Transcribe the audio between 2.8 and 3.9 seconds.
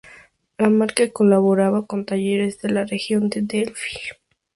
región de Delhi.